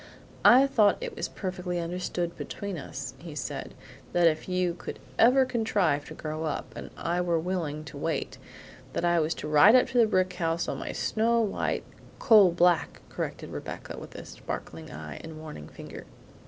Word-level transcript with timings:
"I 0.43 0.65
thought 0.65 0.97
it 0.99 1.15
was 1.15 1.27
perfectly 1.29 1.77
understood 1.77 2.35
between 2.35 2.75
us," 2.75 3.13
he 3.19 3.35
said, 3.35 3.75
"that 4.13 4.25
if 4.25 4.49
you 4.49 4.73
could 4.73 4.97
ever 5.19 5.45
contrive 5.45 6.05
to 6.05 6.15
grow 6.15 6.43
up 6.45 6.75
and 6.75 6.89
I 6.97 7.21
were 7.21 7.39
willing 7.39 7.83
to 7.83 7.99
wait, 7.99 8.39
that 8.93 9.05
I 9.05 9.19
was 9.19 9.35
to 9.35 9.47
ride 9.47 9.75
up 9.75 9.85
to 9.89 9.99
the 9.99 10.07
brick 10.07 10.33
house 10.33 10.67
on 10.67 10.79
my 10.79 10.91
snow 10.91 11.39
white" 11.41 11.83
"Coal 12.17 12.51
black," 12.51 13.01
corrected 13.09 13.51
Rebecca, 13.51 13.95
with 13.99 14.15
a 14.15 14.25
sparkling 14.25 14.89
eye 14.91 15.19
and 15.21 15.33
a 15.33 15.35
warning 15.35 15.67
finger. 15.67 16.07